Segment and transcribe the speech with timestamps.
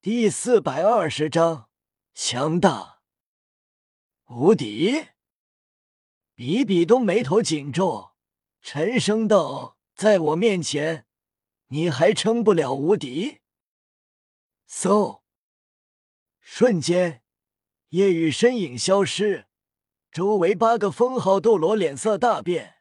[0.00, 1.68] 第四百二十章，
[2.14, 3.00] 强大
[4.28, 5.08] 无敌。
[6.36, 8.12] 比比东眉头紧皱，
[8.62, 11.08] 沉声道：“在我面前，
[11.66, 13.40] 你还称不了无敌。”
[14.70, 15.22] 嗖！
[16.38, 17.24] 瞬间，
[17.88, 19.48] 夜雨身影消失，
[20.12, 22.76] 周围八个封号斗罗脸色大变。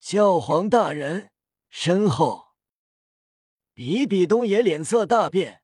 [0.00, 1.32] 教皇大人
[1.68, 2.54] 身后，
[3.74, 5.61] 比比东也脸色大变。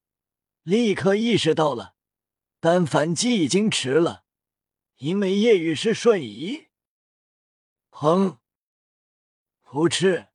[0.69, 1.95] 立刻意识到了，
[2.61, 4.25] 但反击已经迟了，
[4.99, 6.67] 因为夜雨是瞬移。
[7.91, 8.37] 砰！
[9.65, 10.27] 噗嗤！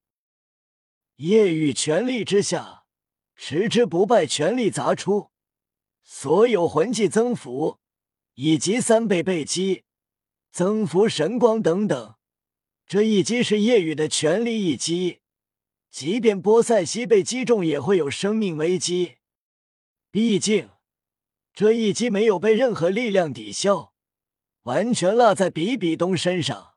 [1.17, 2.85] 夜雨全力之下，
[3.35, 5.29] 持之不败全力砸出，
[6.01, 7.77] 所有魂技增幅
[8.33, 9.83] 以及三倍倍击、
[10.51, 12.15] 增幅神光等等。
[12.87, 15.21] 这一击是夜雨的全力一击，
[15.91, 19.17] 即便波塞西被击中，也会有生命危机。
[20.13, 20.69] 毕竟，
[21.55, 23.95] 这一击没有被任何力量抵消，
[24.61, 26.75] 完全落在比比东身上。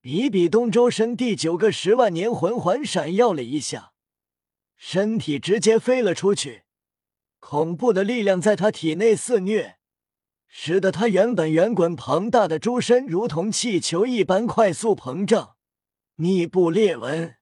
[0.00, 3.94] 比比东周身第九个十万年魂环闪耀了一下，
[4.76, 6.62] 身体直接飞了出去。
[7.40, 9.78] 恐怖的力量在他体内肆虐，
[10.46, 15.56] 使得他原本圆滚庞大的猪身如同气球一般快速膨胀，
[16.14, 17.34] 密布裂纹。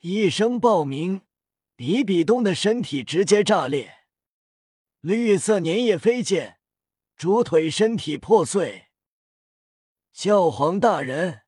[0.00, 1.20] 一声爆鸣。
[1.76, 4.06] 比比东的身体直接炸裂，
[5.00, 6.60] 绿色粘液飞溅，
[7.16, 8.90] 猪腿身体破碎。
[10.12, 11.42] 教皇大人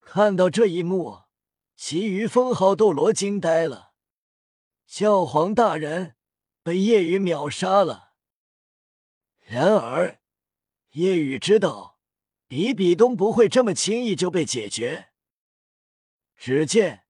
[0.00, 1.22] 看到这一幕，
[1.74, 3.94] 其余封号斗罗惊呆了。
[4.86, 6.16] 教皇大人
[6.62, 8.12] 被夜雨秒杀了。
[9.40, 10.20] 然而，
[10.90, 11.98] 夜雨知道
[12.46, 15.08] 比比东不会这么轻易就被解决。
[16.36, 17.07] 只见。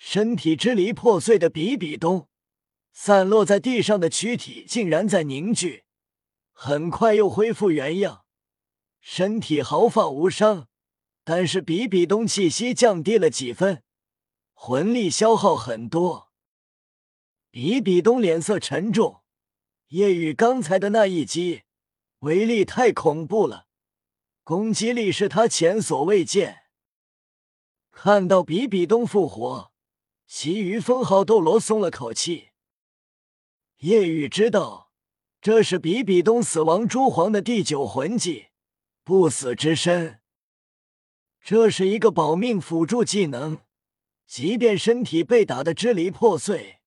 [0.00, 2.28] 身体支离破碎的比比东，
[2.92, 5.84] 散落在地上的躯体竟然在凝聚，
[6.52, 8.24] 很快又恢复原样，
[9.00, 10.68] 身体毫发无伤。
[11.24, 13.82] 但是比比东气息降低了几分，
[14.54, 16.30] 魂力消耗很多。
[17.50, 19.22] 比比东脸色沉重，
[19.88, 21.64] 夜雨刚才的那一击
[22.20, 23.66] 威力太恐怖了，
[24.44, 26.62] 攻击力是他前所未见。
[27.90, 29.72] 看到比比东复活。
[30.30, 32.50] 其余封号斗罗松了口气。
[33.78, 34.92] 夜雨知道，
[35.40, 38.48] 这是比比东死亡蛛皇的第九魂技——
[39.02, 40.20] 不死之身。
[41.40, 43.62] 这是一个保命辅助技能，
[44.26, 46.80] 即便身体被打得支离破碎，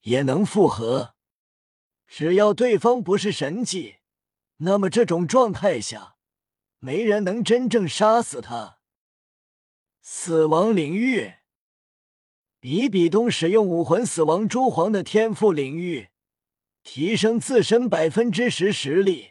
[0.00, 1.14] 也能复合。
[2.08, 3.98] 只要对方不是神技，
[4.56, 6.16] 那么这种状态下，
[6.80, 8.80] 没人能真正杀死他。
[10.00, 11.34] 死亡领域。
[12.70, 16.08] 比比东使用武魂死亡蛛皇的天赋领域，
[16.82, 19.30] 提升自身百分之十实力，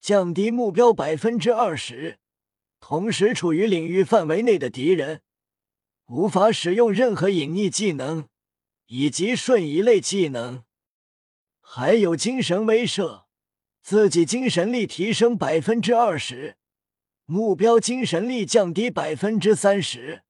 [0.00, 2.18] 降低目标百分之二十。
[2.80, 5.20] 同时，处于领域范围内的敌人
[6.08, 8.26] 无法使用任何隐匿技能
[8.88, 10.64] 以及瞬移类技能。
[11.60, 13.26] 还有精神威慑，
[13.82, 16.56] 自己精神力提升百分之二十，
[17.24, 20.22] 目标精神力降低百分之三十。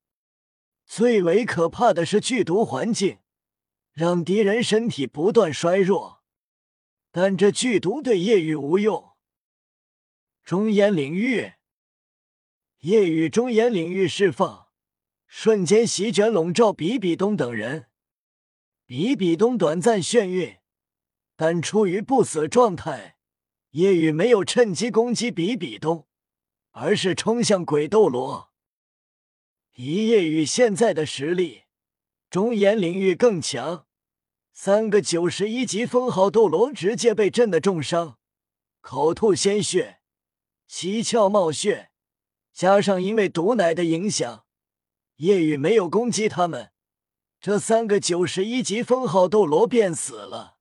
[0.87, 3.19] 最为可怕的是剧毒环境，
[3.93, 6.23] 让敌人身体不断衰弱，
[7.11, 9.13] 但这剧毒对夜雨无用。
[10.45, 11.55] 中烟领域，
[12.81, 14.69] 夜雨中烟领域释放，
[15.27, 17.87] 瞬间席卷笼罩比比东等人。
[18.87, 20.59] 比比东短暂眩晕，
[21.37, 23.17] 但处于不死状态，
[23.71, 26.07] 夜雨没有趁机攻击比比东，
[26.73, 28.54] 而是冲向鬼斗罗。
[29.77, 31.65] 以夜雨现在的实力，
[32.31, 33.87] 中炎领域更强。
[34.53, 38.19] 三个九十一级封号斗罗直接被震得重伤，
[38.81, 39.99] 口吐鲜血，
[40.69, 41.91] 七窍冒血。
[42.53, 44.45] 加上因为毒奶的影响，
[45.17, 46.71] 夜雨没有攻击他们，
[47.41, 50.59] 这三个九十一级封号斗罗便死了。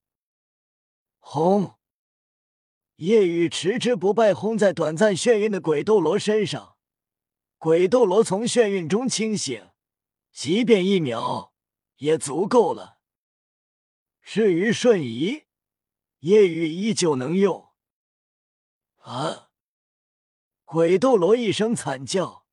[1.19, 1.75] 轰！
[2.95, 6.72] 夜雨持之不败轰在短暂眩晕的鬼斗罗身上。
[7.63, 9.69] 鬼斗罗从眩晕中清醒，
[10.33, 11.53] 即便一秒
[11.95, 12.99] 也足够了。
[14.21, 15.43] 至于瞬移，
[16.19, 17.69] 夜雨依旧能用。
[18.97, 19.51] 啊！
[20.65, 22.45] 鬼斗罗一声惨叫，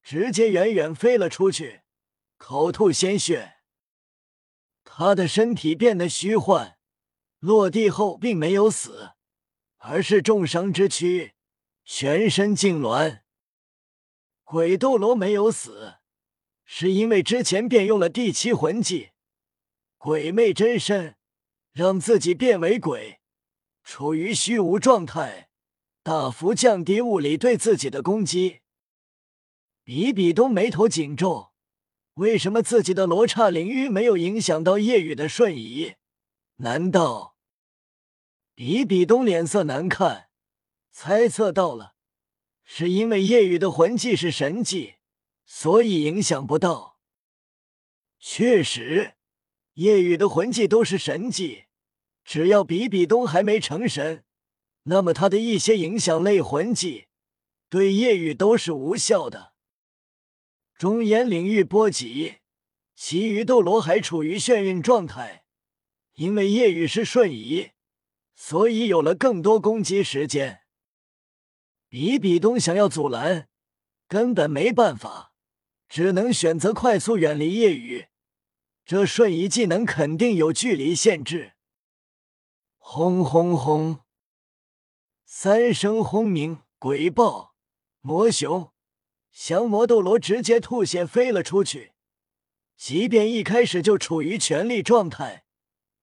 [0.00, 1.82] 直接远远飞了出去，
[2.36, 3.54] 口吐鲜血。
[4.84, 6.78] 他的身体变得虚幻，
[7.40, 9.14] 落地后并没有死，
[9.78, 11.34] 而是重伤之躯，
[11.84, 13.21] 全身痉挛。
[14.52, 15.94] 鬼斗罗没有死，
[16.66, 19.12] 是因为之前便用了第七魂技
[19.96, 21.16] “鬼魅真身”，
[21.72, 23.22] 让自己变为鬼，
[23.82, 25.48] 处于虚无状态，
[26.02, 28.60] 大幅降低物理对自己的攻击。
[29.84, 31.54] 比比东眉头紧皱，
[32.16, 35.94] 为什么自己的罗刹领域没有影响到夜雨的瞬移？
[36.56, 37.38] 难道？
[38.54, 40.28] 比比东脸色难看，
[40.90, 41.94] 猜测到了，
[42.74, 44.94] 是因为夜雨的魂技是神技，
[45.44, 46.96] 所以影响不到。
[48.18, 49.12] 确实。
[49.74, 51.64] 夜雨的魂技都是神技，
[52.24, 54.24] 只要比比东还没成神，
[54.84, 57.08] 那么他的一些影响类魂技
[57.68, 59.52] 对夜雨都是无效的。
[60.78, 62.36] 中炎领域波及，
[62.96, 65.44] 其余斗罗还处于眩晕状态，
[66.14, 67.72] 因为夜雨是瞬移，
[68.34, 70.61] 所以有了更多攻击时间。
[71.92, 73.50] 比比东想要阻拦，
[74.08, 75.34] 根本没办法，
[75.90, 78.06] 只能选择快速远离夜雨。
[78.86, 81.52] 这瞬移技能肯定有距离限制。
[82.78, 83.98] 轰轰轰！
[85.26, 87.56] 三声轰鸣，鬼豹、
[88.00, 88.72] 魔熊、
[89.30, 91.92] 降魔斗罗直接吐血飞了出去。
[92.74, 95.44] 即便一开始就处于全力状态，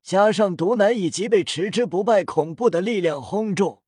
[0.03, 3.81] 加上毒男以及被持之不败恐怖的力量轰中，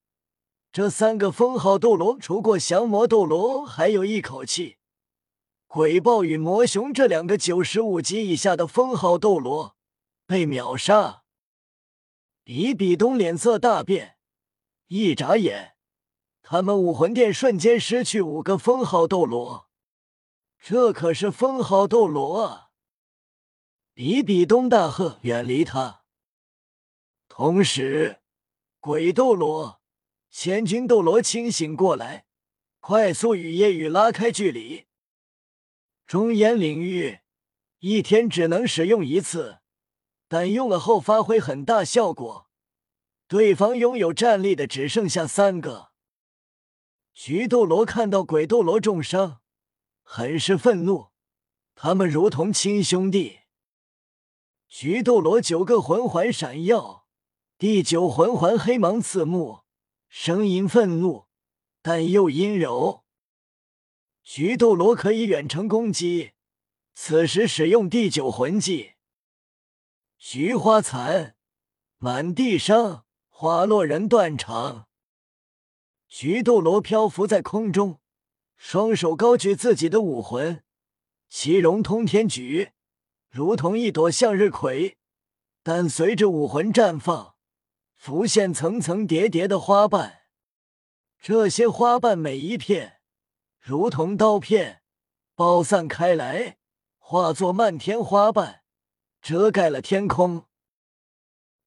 [0.72, 4.78] 这三个封号斗罗除过降魔斗罗还有一口气。
[5.68, 9.76] 鬼豹与魔熊这两个九十五级以下的封号斗罗
[10.26, 11.24] 被秒杀，
[12.46, 14.18] 比比东脸色大变，
[14.88, 15.76] 一眨眼，
[16.42, 19.70] 他们武魂殿瞬间失去五个封号斗罗，
[20.58, 22.70] 这可是封号斗罗啊！
[23.94, 26.04] 比比东大喝：“远离他！”
[27.28, 28.22] 同时，
[28.80, 29.81] 鬼斗罗、
[30.32, 32.26] 千军斗罗清醒过来，
[32.80, 34.86] 快速与夜雨拉开距离。
[36.08, 37.20] 中炎领域
[37.80, 39.60] 一天只能使用一次，
[40.30, 42.50] 但用了后发挥很大效果。
[43.28, 45.92] 对方拥有战力的只剩下三个。
[47.14, 49.42] 菊斗罗看到鬼斗罗重伤，
[50.02, 51.10] 很是愤怒。
[51.76, 53.40] 他们如同亲兄弟。
[54.68, 57.06] 菊斗罗九个魂环闪耀，
[57.58, 59.61] 第九魂环黑芒刺目，
[60.14, 61.28] 声音愤怒，
[61.82, 63.06] 但又阴柔。
[64.22, 66.32] 菊斗罗可以远程攻击，
[66.94, 68.96] 此时使用第九魂技
[70.20, 71.38] “菊花残”，
[71.98, 74.90] 满地伤，花落人断肠。
[76.10, 78.02] 菊斗罗漂浮在空中，
[78.58, 80.62] 双手高举自己的武魂
[81.30, 82.72] “其容通天菊”，
[83.32, 84.98] 如同一朵向日葵，
[85.64, 87.36] 但随着武魂绽放，
[88.04, 90.22] 浮现层层叠叠的花瓣。
[91.22, 93.00] 这些花瓣每一片。
[93.60, 94.82] 如同刀片，
[95.36, 96.58] 爆散开来，
[96.98, 98.64] 化作漫天花瓣，
[99.22, 100.46] 遮盖了天空。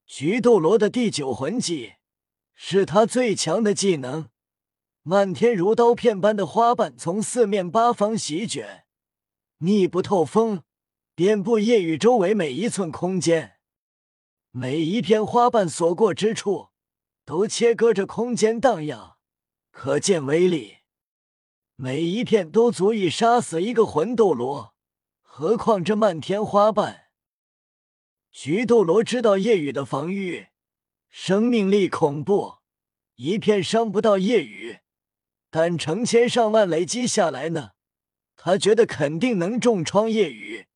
[0.07, 1.93] 菊斗罗的第九魂技
[2.53, 4.29] 是他最强的技能，
[5.05, 8.87] 漫天如刀片般的花瓣从四面八方席卷，
[9.59, 10.65] 密不透风，
[11.15, 13.54] 遍布夜雨周围每一寸空间。
[14.56, 16.69] 每一片花瓣所过之处，
[17.25, 19.17] 都切割着空间荡漾，
[19.73, 20.77] 可见威力。
[21.75, 24.77] 每一片都足以杀死一个魂斗罗，
[25.23, 27.06] 何况这漫天花瓣？
[28.31, 30.47] 菊斗罗知道夜雨的防御，
[31.11, 32.58] 生命力恐怖，
[33.17, 34.79] 一片伤不到夜雨，
[35.51, 37.73] 但成千上万累积下来呢，
[38.37, 40.69] 他觉得肯定能重创夜雨。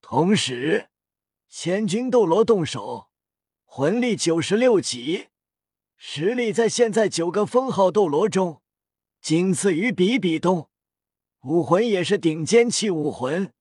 [0.00, 0.88] 同时，
[1.56, 3.10] 千军斗罗动手，
[3.64, 5.28] 魂力九十六级，
[5.96, 8.60] 实力在现在九个封号斗罗中。
[9.20, 10.68] 仅次于比比东，
[11.42, 13.52] 武魂也是顶尖器武魂，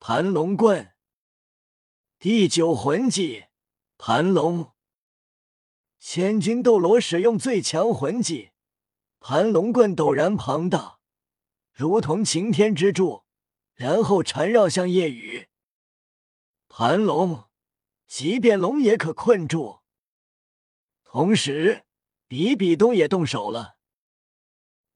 [0.00, 0.92] 盘龙棍。
[2.18, 3.44] 第九魂技
[3.96, 4.72] 盘龙。
[6.00, 8.50] 千军斗罗使用最强魂技
[9.20, 10.98] 盘龙棍，陡然庞大，
[11.72, 13.22] 如同擎天之柱，
[13.76, 15.46] 然后缠绕向夜雨。
[16.78, 17.44] 盘龙，
[18.06, 19.78] 即便龙也可困住。
[21.04, 21.86] 同时，
[22.28, 23.78] 比比东也动手了。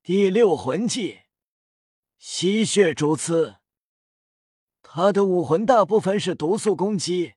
[0.02, 1.20] 第六魂技，
[2.18, 3.56] 吸血蛛刺。
[4.82, 7.32] 他的武魂大部分是毒素攻击，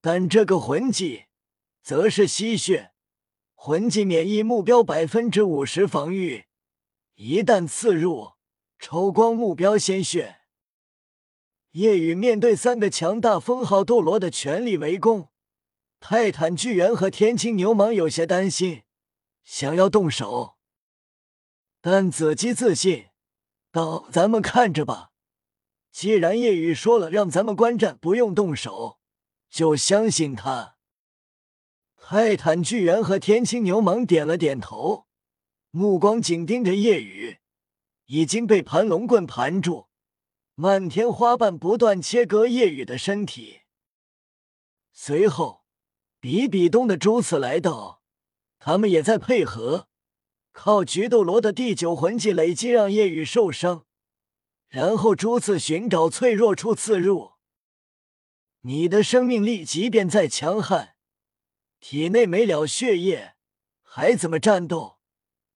[0.00, 1.26] 但这个魂技
[1.82, 2.94] 则是吸血
[3.54, 6.46] 魂技，免疫目标百分之五十防御，
[7.16, 8.32] 一旦刺入，
[8.78, 10.40] 抽光目标鲜血。
[11.74, 15.30] 夜雨面对三个强大封号斗罗的全力围攻，
[15.98, 18.82] 泰坦巨猿和天青牛蟒有些担心，
[19.42, 20.54] 想要动手。
[21.80, 23.06] 但子姬自信
[23.72, 25.10] 道：“咱们看着吧，
[25.90, 29.00] 既然夜雨说了让咱们观战，不用动手，
[29.50, 30.76] 就相信他。”
[31.98, 35.06] 泰坦巨猿和天青牛蟒点了点头，
[35.72, 37.38] 目光紧盯着夜雨，
[38.06, 39.88] 已经被盘龙棍盘住，
[40.56, 43.62] 漫天花瓣不断切割夜雨的身体。
[44.92, 45.64] 随后，
[46.20, 48.02] 比比东的诸次来到，
[48.58, 49.88] 他们也在配合，
[50.52, 53.86] 靠菊斗罗的第九魂技累积让夜雨受伤，
[54.68, 57.32] 然后诸次寻找脆弱处刺入。
[58.60, 60.96] 你的生命力即便再强悍，
[61.80, 63.34] 体内没了血液，
[63.82, 65.00] 还怎么战斗？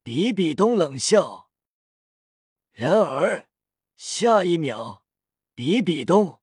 [0.02, 1.50] 比比东冷笑。
[2.72, 3.47] 然而
[4.00, 5.02] 下一秒，
[5.56, 6.38] 比比东、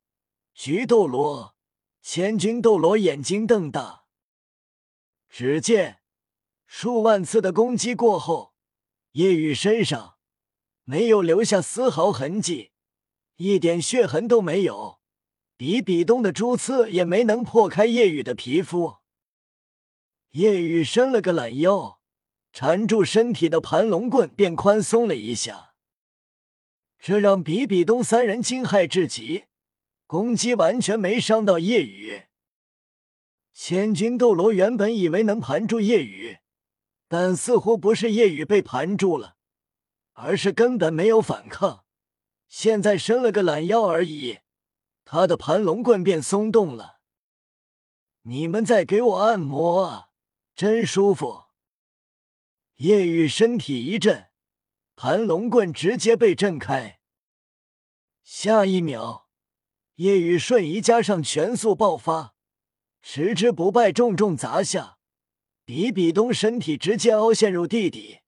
[0.54, 1.56] 菊斗罗、
[2.02, 4.04] 千钧斗罗眼睛瞪大。
[5.30, 6.02] 只见
[6.66, 8.54] 数万次的攻击过后，
[9.14, 10.18] 叶雨身上
[10.84, 12.74] 没有留下丝毫痕迹，
[13.38, 15.00] 一点血痕都没有。
[15.56, 18.98] 比比东的蛛刺也没能破开叶雨的皮肤。
[20.32, 22.02] 叶雨伸了个懒腰，
[22.52, 25.75] 缠住身体的盘龙棍便宽松了一下，
[27.08, 29.44] 这让比比东三人惊骇至极。
[30.08, 32.24] 攻击完全没伤到叶雨。
[33.54, 36.40] 千钧斗罗原本以为能盘住叶雨，
[37.08, 39.36] 但似乎不是叶雨被盘住了，
[40.14, 41.86] 而是根本没有反抗，
[42.48, 44.40] 现在伸了个懒腰而已。
[45.04, 47.02] 他的盘龙棍便松动了。
[48.24, 50.10] 你们在给我按摩啊，
[50.56, 51.44] 真舒服。
[52.78, 54.26] 叶雨身体一震，
[54.96, 57.00] 盘龙棍直接被震开。
[58.24, 59.28] 下一秒，
[59.96, 62.34] 叶雨瞬移加上全速爆发，
[63.02, 64.98] 持之不败重重砸下，
[65.66, 68.20] 比比东身体直接凹陷入地底。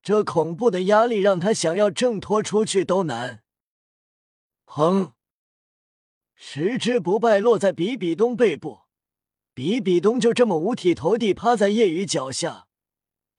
[0.00, 3.42] 这恐怖的压力让他想要挣脱出去都难。
[4.64, 5.12] 砰！
[6.36, 8.82] 十之不败落在比比东背部，
[9.52, 12.67] 比比东就这么五体投地趴在夜雨脚下，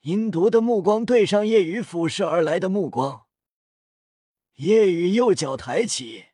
[0.01, 3.25] 阴毒的目光对上夜雨俯视而来的目光。
[4.56, 6.27] 夜雨右脚抬起，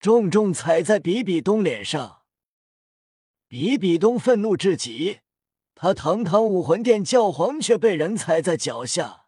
[0.00, 2.22] 重重踩在比比东脸上。
[3.46, 5.20] 比比东愤怒至极，
[5.76, 9.26] 他堂堂武魂殿教皇却被人踩在脚下。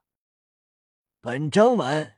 [1.21, 2.18] 本章完。